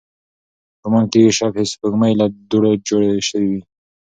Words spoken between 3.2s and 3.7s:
شوې وي.